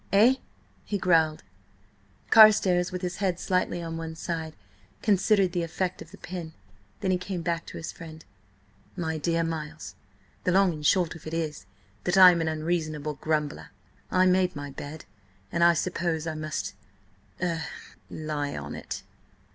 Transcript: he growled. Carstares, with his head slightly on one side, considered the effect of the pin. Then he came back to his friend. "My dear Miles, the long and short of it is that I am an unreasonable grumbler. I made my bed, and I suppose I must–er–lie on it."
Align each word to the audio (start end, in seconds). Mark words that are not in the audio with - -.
he 0.83 0.97
growled. 0.99 1.43
Carstares, 2.31 2.91
with 2.91 3.03
his 3.03 3.17
head 3.17 3.39
slightly 3.39 3.83
on 3.83 3.97
one 3.97 4.15
side, 4.15 4.55
considered 5.03 5.51
the 5.51 5.61
effect 5.61 6.01
of 6.01 6.09
the 6.09 6.17
pin. 6.17 6.53
Then 7.01 7.11
he 7.11 7.19
came 7.19 7.43
back 7.43 7.67
to 7.67 7.77
his 7.77 7.91
friend. 7.91 8.25
"My 8.97 9.19
dear 9.19 9.43
Miles, 9.43 9.93
the 10.43 10.51
long 10.51 10.73
and 10.73 10.83
short 10.83 11.13
of 11.13 11.27
it 11.27 11.35
is 11.35 11.67
that 12.05 12.17
I 12.17 12.31
am 12.31 12.41
an 12.41 12.47
unreasonable 12.47 13.13
grumbler. 13.13 13.69
I 14.09 14.25
made 14.25 14.55
my 14.55 14.71
bed, 14.71 15.05
and 15.51 15.63
I 15.63 15.75
suppose 15.75 16.25
I 16.25 16.33
must–er–lie 16.33 18.57
on 18.57 18.73
it." 18.73 19.03